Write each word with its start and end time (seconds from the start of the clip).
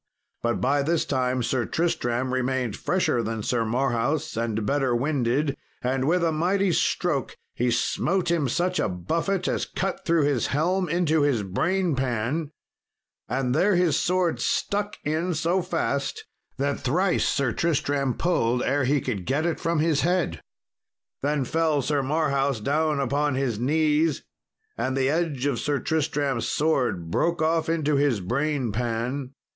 But 0.41 0.59
by 0.59 0.81
this 0.81 1.05
time 1.05 1.43
Sir 1.43 1.67
Tristram 1.67 2.33
remained 2.33 2.75
fresher 2.75 3.21
than 3.21 3.43
Sir 3.43 3.63
Marhaus 3.63 4.35
and 4.35 4.65
better 4.65 4.95
winded, 4.95 5.55
and 5.83 6.07
with 6.07 6.23
a 6.23 6.31
mighty 6.31 6.71
stroke 6.71 7.37
he 7.53 7.69
smote 7.69 8.31
him 8.31 8.49
such 8.49 8.79
a 8.79 8.89
buffet 8.89 9.47
as 9.47 9.67
cut 9.67 10.03
through 10.03 10.23
his 10.23 10.47
helm 10.47 10.89
into 10.89 11.21
his 11.21 11.43
brain 11.43 11.95
pan, 11.95 12.49
and 13.29 13.53
there 13.53 13.75
his 13.75 13.95
sword 13.95 14.39
stuck 14.41 14.97
in 15.03 15.35
so 15.35 15.61
fast 15.61 16.25
that 16.57 16.79
thrice 16.79 17.27
Sir 17.27 17.51
Tristram 17.51 18.15
pulled 18.15 18.63
ere 18.63 18.85
he 18.85 19.01
could 19.01 19.23
get 19.27 19.45
it 19.45 19.59
from 19.59 19.77
his 19.77 20.01
head. 20.01 20.41
Then 21.21 21.45
fell 21.45 21.83
Sir 21.83 22.01
Marhaus 22.01 22.59
down 22.59 22.99
upon 22.99 23.35
his 23.35 23.59
knees, 23.59 24.23
and 24.79 24.97
the 24.97 25.09
edge 25.11 25.45
of 25.45 25.59
Sir 25.59 25.77
Tristram's 25.77 26.47
sword 26.47 27.11
broke 27.11 27.39
off 27.43 27.69
into 27.69 27.97
his 27.97 28.19
brain 28.19 28.71
pan. 28.71 29.35